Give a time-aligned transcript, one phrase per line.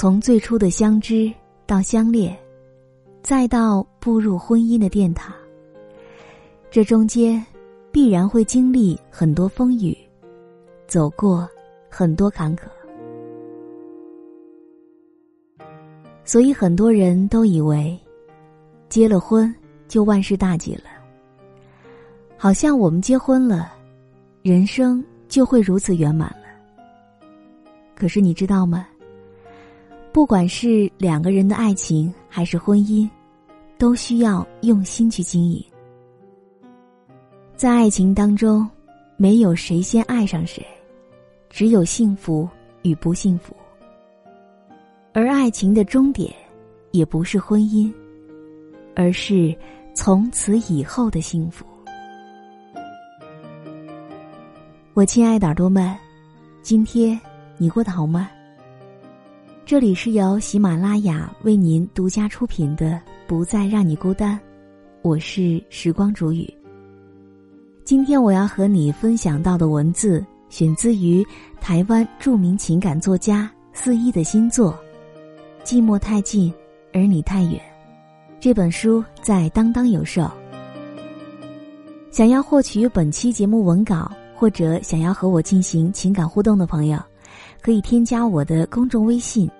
[0.00, 1.30] 从最初的相知
[1.66, 2.34] 到相恋，
[3.22, 5.30] 再到步入婚姻的殿堂，
[6.70, 7.44] 这中间
[7.92, 9.94] 必然会经历很多风雨，
[10.86, 11.46] 走过
[11.90, 12.62] 很多坎坷。
[16.24, 17.94] 所以很多人都以为，
[18.88, 19.54] 结了婚
[19.86, 20.84] 就万事大吉了。
[22.38, 23.74] 好像我们结婚了，
[24.40, 27.28] 人生就会如此圆满了。
[27.94, 28.86] 可是你知道吗？
[30.12, 33.08] 不管是两个人的爱情还是婚姻，
[33.78, 35.64] 都需要用心去经营。
[37.54, 38.68] 在爱情当中，
[39.16, 40.66] 没有谁先爱上谁，
[41.48, 42.48] 只有幸福
[42.82, 43.54] 与不幸福。
[45.12, 46.34] 而爱情的终点，
[46.90, 47.92] 也不是婚姻，
[48.96, 49.54] 而是
[49.94, 51.64] 从此以后的幸福。
[54.92, 55.96] 我亲爱的耳朵们，
[56.62, 57.18] 今天
[57.58, 58.28] 你过得好吗？
[59.64, 62.90] 这里是由喜马拉雅为您独家出品的
[63.26, 64.36] 《不再让你孤单》，
[65.02, 66.52] 我是时光煮雨。
[67.84, 71.24] 今天我要和你分享到的文字，选自于
[71.60, 74.76] 台湾著名情感作家四一的新作
[75.66, 76.52] 《寂寞太近，
[76.92, 77.52] 而你太远》。
[78.40, 80.28] 这本书在当当有售。
[82.10, 86.98] 想要获取本期节目文稿，或者想要和我进行情感互动的朋友，
[87.62, 89.50] 可以添加我的公众微信。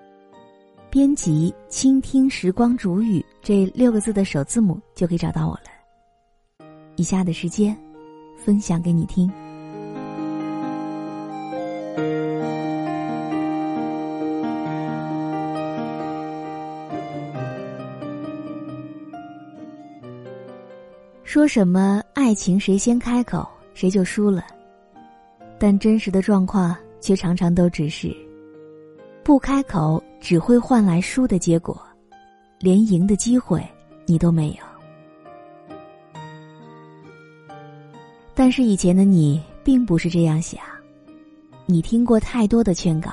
[0.91, 6.67] 编辑“倾听时光煮雨”这六个字的首字母就可以找到我了。
[6.97, 7.77] 以下的时间，
[8.37, 9.31] 分享给你听。
[21.23, 24.45] 说什么爱情谁先开口谁就输了，
[25.61, 28.15] 但真实的状况却常常都只是。
[29.23, 31.81] 不开口只会换来输的结果，
[32.59, 33.65] 连赢的机会
[34.07, 34.57] 你都没有。
[38.35, 40.61] 但是以前的你并不是这样想，
[41.67, 43.11] 你听过太多的劝告：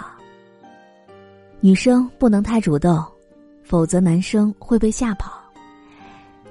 [1.59, 3.03] 女生不能太主动，
[3.63, 5.31] 否则男生会被吓跑；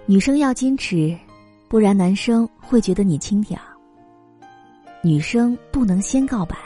[0.04, 1.16] 女生要矜持，
[1.68, 3.56] 不然男生会觉得你轻佻；
[5.02, 6.56] 女生不能先告白。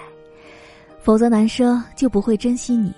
[1.03, 2.93] 否则，男生就不会珍惜你。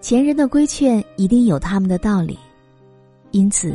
[0.00, 2.38] 前人的规劝一定有他们的道理，
[3.30, 3.74] 因此，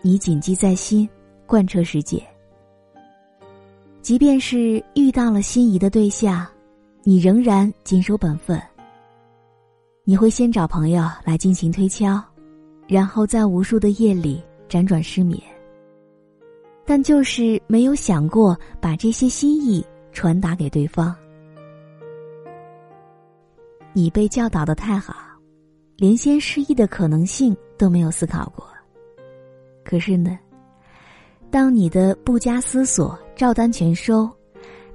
[0.00, 1.08] 你谨记在心，
[1.46, 2.22] 贯彻实践。
[4.00, 6.46] 即便是遇到了心仪的对象，
[7.04, 8.60] 你仍然谨守本分。
[10.04, 12.20] 你会先找朋友来进行推敲，
[12.88, 15.40] 然后在无数的夜里辗转失眠。
[16.84, 21.14] 但就是没有想过把这些心意传达给对方。
[23.92, 25.14] 你被教导的太好，
[25.96, 28.66] 连先失忆的可能性都没有思考过。
[29.84, 30.38] 可是呢，
[31.50, 34.30] 当你的不加思索照单全收，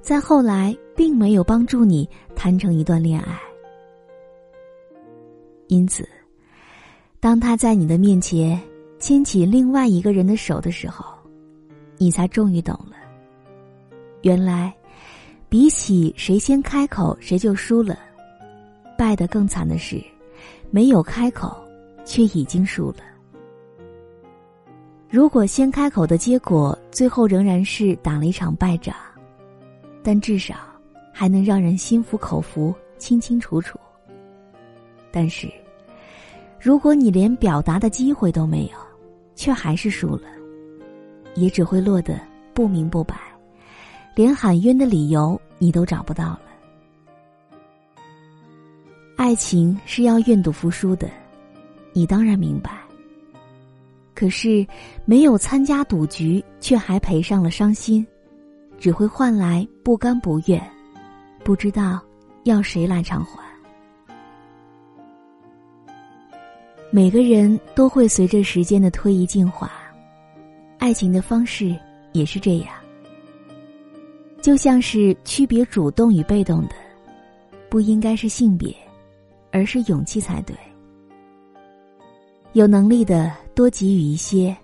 [0.00, 3.38] 在后来并没有帮助你谈成一段恋爱。
[5.68, 6.08] 因此，
[7.20, 8.60] 当他在你的面前
[8.98, 11.04] 牵起另外一个人的手的时候，
[11.98, 12.96] 你才终于懂了。
[14.22, 14.74] 原来，
[15.48, 17.96] 比起谁先开口谁就输了。
[18.98, 20.02] 败得更惨的是，
[20.72, 21.56] 没有开口，
[22.04, 22.96] 却已经输了。
[25.08, 28.92] 如果先开口的结果，最后仍然是打了一场败仗，
[30.02, 30.56] 但至少
[31.12, 33.78] 还能让人心服口服、清清楚楚。
[35.12, 35.48] 但是，
[36.60, 38.76] 如果你连表达的机会都没有，
[39.36, 40.24] 却还是输了，
[41.36, 42.18] 也只会落得
[42.52, 43.14] 不明不白，
[44.16, 46.47] 连喊冤的理由你都找不到了。
[49.18, 51.10] 爱情是要愿赌服输的，
[51.92, 52.70] 你当然明白。
[54.14, 54.64] 可是
[55.04, 58.06] 没有参加赌局，却还赔上了伤心，
[58.78, 60.62] 只会换来不甘不愿，
[61.42, 62.00] 不知道
[62.44, 63.42] 要谁来偿还。
[66.92, 69.72] 每个人都会随着时间的推移进化，
[70.78, 71.76] 爱情的方式
[72.12, 72.68] 也是这样。
[74.40, 76.74] 就像是区别主动与被动的，
[77.68, 78.72] 不应该是性别。
[79.50, 80.56] 而是勇气才对。
[82.52, 84.56] 有能力的多给予一些，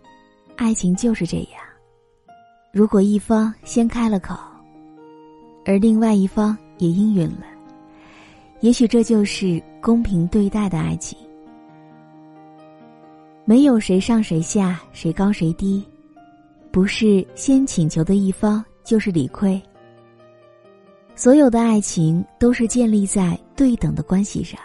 [0.56, 1.62] 爱情就是这样。
[2.72, 4.34] 如果一方先开了口，
[5.64, 7.46] 而另外一方也应允了，
[8.60, 11.18] 也许这就是公平对待的爱情。
[13.44, 15.84] 没有谁上谁下，谁高谁低，
[16.72, 19.62] 不是先请求的一方就是理亏。
[21.14, 24.58] 所有的爱情都是建立在对等的关系上。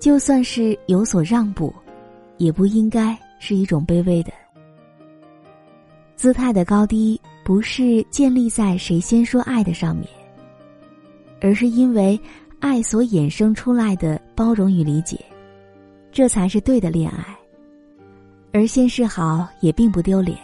[0.00, 1.72] 就算是有所让步，
[2.38, 4.32] 也不应该是一种卑微的。
[6.16, 10.08] 姿态的高低不是建立在谁先说爱的上面，
[11.40, 12.18] 而是因为
[12.60, 15.22] 爱所衍生出来的包容与理解，
[16.10, 17.36] 这才是对的恋爱。
[18.52, 20.36] 而先示好也并不丢脸，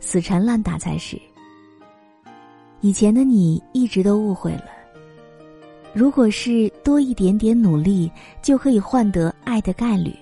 [0.00, 1.16] 死缠烂打才是。
[2.80, 4.79] 以前的你一直都误会了。
[5.92, 8.10] 如果是多一点点努力
[8.40, 10.14] 就可以换得爱的概率，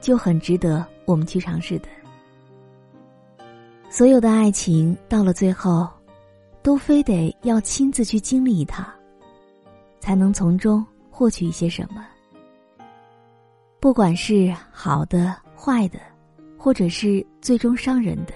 [0.00, 1.88] 就很值得我们去尝试的。
[3.90, 5.88] 所有的爱情到了最后，
[6.62, 8.86] 都非得要亲自去经历一趟，
[10.00, 12.04] 才能从中获取一些什么。
[13.80, 15.98] 不管是好的、坏的，
[16.56, 18.32] 或者是最终伤人的，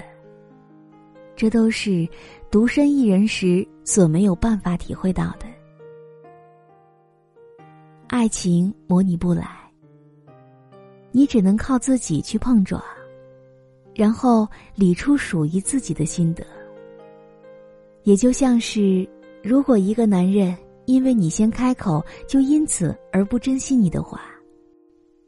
[1.35, 2.07] 这都是
[2.51, 5.47] 独身一人时所没有办法体会到的。
[8.09, 9.47] 爱情模拟不来，
[11.13, 12.83] 你只能靠自己去碰撞，
[13.95, 16.43] 然后理出属于自己的心得。
[18.05, 19.07] 也就像是，
[19.43, 20.57] 如果一个男人
[20.87, 24.23] 因为你先开口，就因此而不珍惜你的话，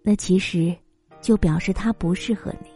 [0.02, 0.74] 那其实
[1.20, 2.68] 就表示他不适合你。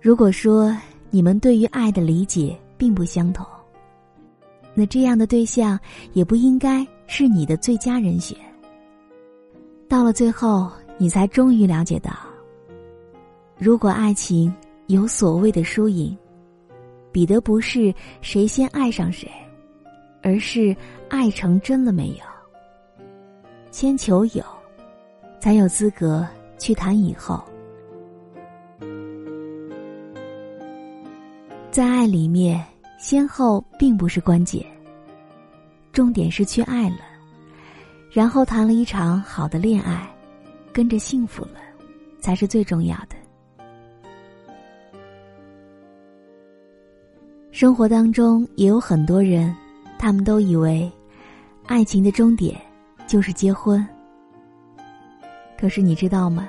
[0.00, 0.76] 如果说
[1.10, 3.46] 你们对于爱的理解并不相同，
[4.74, 5.78] 那这样的对象
[6.12, 6.84] 也不应该。
[7.06, 8.36] 是你的最佳人选。
[9.88, 12.12] 到了最后，你才终于了解到，
[13.58, 14.52] 如果爱情
[14.88, 16.16] 有所谓的输赢，
[17.12, 19.30] 比的不是谁先爱上谁，
[20.22, 20.76] 而是
[21.08, 22.24] 爱成真了没有。
[23.70, 24.44] 先求有，
[25.38, 26.26] 才有资格
[26.58, 27.42] 去谈以后。
[31.70, 32.64] 在爱里面，
[32.98, 34.64] 先后并不是关键。
[35.96, 36.98] 重点是去爱了，
[38.10, 40.06] 然后谈了一场好的恋爱，
[40.70, 41.52] 跟着幸福了，
[42.20, 43.16] 才是最重要的。
[47.50, 49.56] 生活当中也有很多人，
[49.98, 50.92] 他们都以为，
[51.64, 52.60] 爱情的终点
[53.06, 53.82] 就是结婚。
[55.58, 56.46] 可是你知道吗？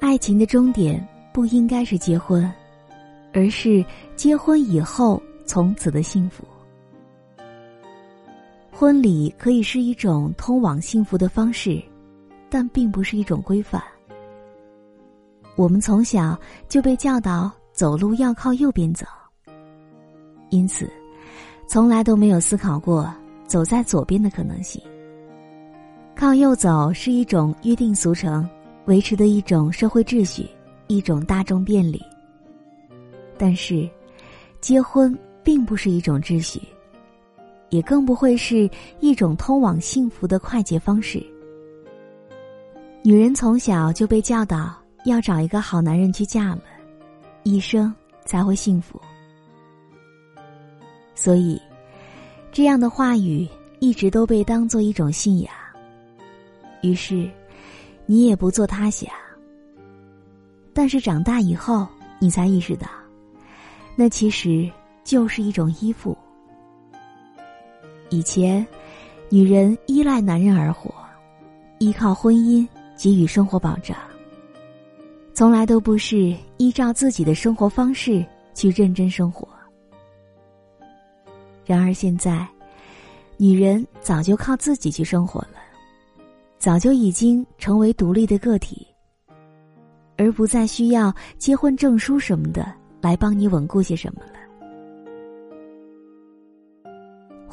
[0.00, 1.00] 爱情的终点
[1.32, 2.52] 不应该是结婚，
[3.32, 3.84] 而是
[4.16, 6.44] 结婚以后从此的幸福。
[8.78, 11.82] 婚礼可以是一种通往幸福的方式，
[12.50, 13.82] 但并不是一种规范。
[15.56, 16.38] 我们从小
[16.68, 19.06] 就被教导走路要靠右边走，
[20.50, 20.90] 因此，
[21.66, 23.10] 从来都没有思考过
[23.46, 24.78] 走在左边的可能性。
[26.14, 28.46] 靠右走是一种约定俗成，
[28.84, 30.46] 维持的一种社会秩序，
[30.86, 31.98] 一种大众便利。
[33.38, 33.88] 但是，
[34.60, 36.60] 结婚并不是一种秩序。
[37.70, 38.68] 也更不会是
[39.00, 41.24] 一种通往幸福的快捷方式。
[43.02, 44.74] 女人从小就被教导
[45.04, 46.62] 要找一个好男人去嫁了，
[47.44, 49.00] 一生才会幸福。
[51.14, 51.60] 所以，
[52.52, 53.48] 这样的话语
[53.78, 55.50] 一直都被当做一种信仰。
[56.82, 57.30] 于是，
[58.06, 59.10] 你也不做他想。
[60.74, 61.86] 但是长大以后，
[62.18, 62.86] 你才意识到，
[63.94, 64.70] 那其实
[65.04, 66.16] 就是一种依附。
[68.08, 68.66] 以前，
[69.28, 70.94] 女人依赖男人而活，
[71.78, 73.96] 依靠婚姻给予生活保障，
[75.34, 79.48] 从来都不是依照自己的生活方式去认真生活。
[81.64, 82.46] 然而现在，
[83.36, 85.58] 女人早就靠自己去生活了，
[86.58, 88.86] 早就已经成为独立的个体，
[90.16, 94.35] 而不再需要结婚证书什么的来帮你稳固些什么了。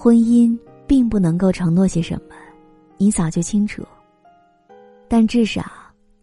[0.04, 0.54] 婚姻
[0.86, 2.36] 并不能够承诺些什么，
[2.98, 3.82] 你早就清楚。
[5.08, 5.64] 但至少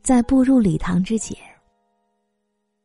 [0.02, 1.34] 在步入礼堂之前，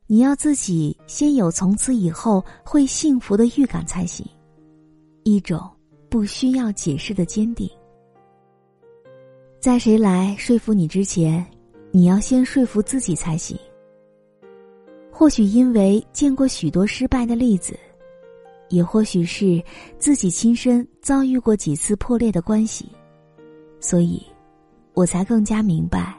[0.08, 4.26] 你要自己先有从此以后会幸福的预感才行，
[5.26, 5.70] 一种
[6.08, 7.70] 不需要解释的坚定。
[9.60, 11.46] 在谁来说服你之前，
[11.92, 13.60] 你要先说服自己才行。
[15.12, 17.78] 或许因为见过许多失败的例子。
[18.70, 19.64] 也或许是
[19.98, 22.90] 自己亲身遭遇过几次破裂的关系，
[23.80, 24.22] 所以，
[24.94, 26.16] 我才更加明白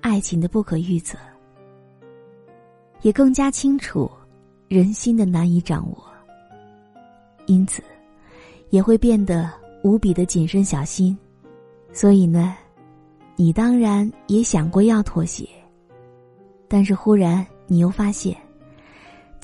[0.00, 1.16] 爱情的不可预测，
[3.02, 4.10] 也更加清楚
[4.68, 6.04] 人心的难以掌握。
[7.46, 7.82] 因此，
[8.70, 9.50] 也会变得
[9.82, 11.16] 无比的谨慎小心。
[11.92, 12.56] 所以呢，
[13.36, 15.48] 你当然也想过要妥协，
[16.66, 18.36] 但是忽然你又发现。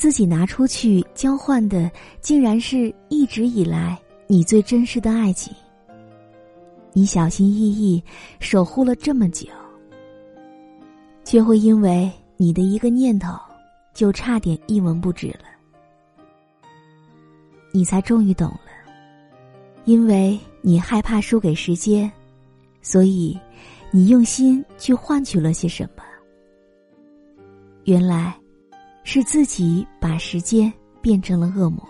[0.00, 1.90] 自己拿出去交换的，
[2.22, 5.54] 竟然是一直以来你最真实的爱情。
[6.94, 8.02] 你小心翼翼
[8.38, 9.46] 守护了这么久，
[11.22, 13.38] 却会因为你的一个念头，
[13.92, 15.44] 就差点一文不值了。
[17.70, 18.70] 你才终于懂了，
[19.84, 22.10] 因为你害怕输给时间，
[22.80, 23.38] 所以
[23.90, 26.02] 你用心去换取了些什么。
[27.84, 28.34] 原来，
[29.02, 31.82] 是自己把时间变成了恶魔，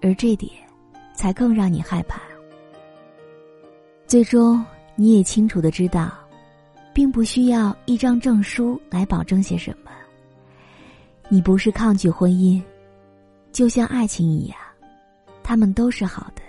[0.00, 0.52] 而这点，
[1.14, 2.20] 才更让你害怕。
[4.06, 4.64] 最终，
[4.96, 6.12] 你也清楚的知道，
[6.92, 9.90] 并不需要一张证书来保证些什么。
[11.28, 12.62] 你不是抗拒婚姻。
[13.52, 14.56] 就像爱情一样，
[15.42, 16.42] 他们都是好的，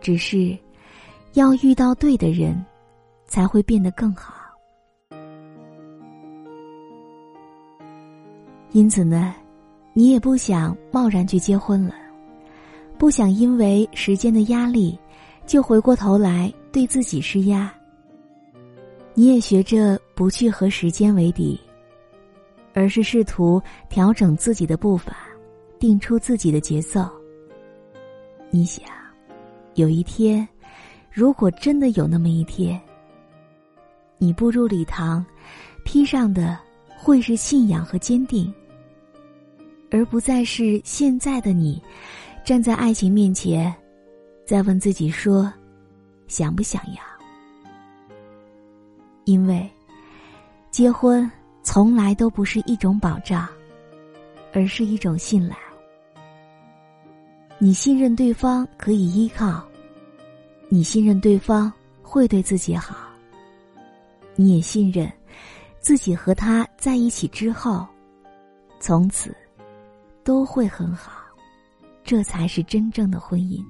[0.00, 0.56] 只是
[1.34, 2.64] 要遇到对的人，
[3.26, 4.47] 才会变得更好。
[8.78, 9.34] 因此呢，
[9.92, 11.96] 你也不想贸然去结婚了，
[12.96, 14.96] 不想因为时间的压力，
[15.46, 17.74] 就回过头来对自己施压。
[19.14, 21.58] 你也学着不去和时间为敌。
[22.72, 25.26] 而是试图调整自己的步伐，
[25.80, 27.10] 定出自己的节奏。
[28.50, 28.84] 你想，
[29.74, 30.48] 有一天，
[31.10, 32.80] 如果真的有那么一天，
[34.18, 35.26] 你步入礼堂，
[35.84, 36.56] 披上的
[36.96, 38.54] 会是信仰和坚定，
[39.90, 41.82] 而不再是现在的你，
[42.44, 43.74] 站在爱情面前，
[44.46, 45.52] 再问自己说，
[46.26, 47.02] 想不想要？
[49.24, 49.68] 因为，
[50.70, 51.30] 结婚。
[51.64, 53.46] 从来都不是一种保障，
[54.54, 55.54] 而是一种信赖。
[57.58, 59.62] 你信任对方可以依靠，
[60.70, 62.96] 你信任对方会对自己好，
[64.34, 65.12] 你也信任
[65.78, 67.86] 自己和他在一起之后，
[68.80, 69.36] 从此
[70.28, 71.10] 都会很好，
[72.04, 73.64] 这才是真正的婚姻。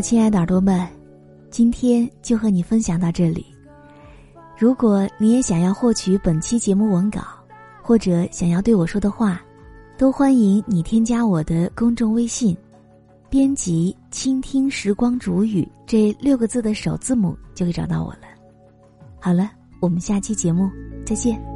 [0.00, 0.86] 亲爱的耳朵们，
[1.50, 3.46] 今天就和你分享到这里。
[4.58, 7.20] 如果你也想要获取本期节目文稿，
[7.82, 9.40] 或者想要对我说的话，
[9.98, 12.56] 都欢迎你添加我的公众微信，
[13.28, 18.20] 编辑“倾听时光煮雨”这六个字的首字母，就可以找到我了。
[19.20, 19.50] 好了，
[19.80, 20.70] 我们下期节目
[21.04, 21.55] 再见。